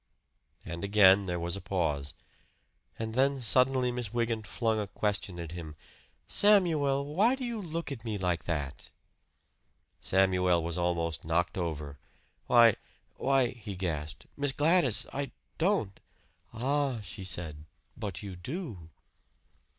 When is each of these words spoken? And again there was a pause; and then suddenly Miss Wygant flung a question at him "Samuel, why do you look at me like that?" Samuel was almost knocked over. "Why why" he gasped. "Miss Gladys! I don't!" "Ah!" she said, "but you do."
And 0.65 0.83
again 0.83 1.27
there 1.27 1.39
was 1.39 1.55
a 1.55 1.61
pause; 1.61 2.15
and 2.97 3.13
then 3.13 3.39
suddenly 3.39 3.91
Miss 3.91 4.11
Wygant 4.11 4.47
flung 4.47 4.79
a 4.79 4.87
question 4.87 5.39
at 5.39 5.51
him 5.51 5.75
"Samuel, 6.25 7.05
why 7.05 7.35
do 7.35 7.45
you 7.45 7.61
look 7.61 7.91
at 7.91 8.03
me 8.03 8.17
like 8.17 8.45
that?" 8.45 8.89
Samuel 9.99 10.63
was 10.63 10.75
almost 10.75 11.23
knocked 11.23 11.55
over. 11.55 11.99
"Why 12.47 12.77
why" 13.17 13.49
he 13.65 13.75
gasped. 13.75 14.25
"Miss 14.35 14.51
Gladys! 14.53 15.05
I 15.13 15.33
don't!" 15.59 15.99
"Ah!" 16.51 17.01
she 17.03 17.23
said, 17.23 17.65
"but 17.95 18.23
you 18.23 18.35
do." 18.35 18.89